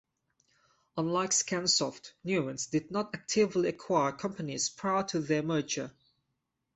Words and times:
Unlike 0.97 1.29
ScanSoft, 1.29 2.13
Nuance 2.23 2.65
did 2.65 2.89
not 2.89 3.13
actively 3.13 3.69
acquire 3.69 4.11
companies 4.13 4.67
prior 4.67 5.03
to 5.03 5.19
their 5.19 5.43
merger. 5.43 5.93